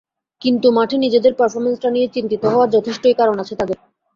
কিন্তু 0.41 0.67
মাঠে 0.71 0.95
নিজেদের 0.97 1.33
পারফরম্যান্সটা 1.39 1.89
নিয়ে 1.91 2.07
চিন্তিত 2.15 2.43
হওয়ার 2.45 2.73
যথেষ্টই 2.75 3.15
কারণ 3.19 3.35
আছে 3.39 3.53
তাদের। 3.59 3.77